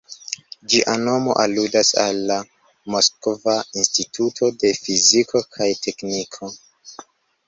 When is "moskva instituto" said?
2.95-4.49